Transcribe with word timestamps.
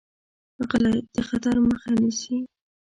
غلی، 0.69 0.97
د 1.13 1.17
خطر 1.27 1.55
مخه 1.67 1.89
نیسي. 1.99 2.37